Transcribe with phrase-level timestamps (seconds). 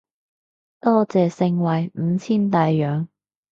[0.79, 3.07] 多謝盛惠五千大洋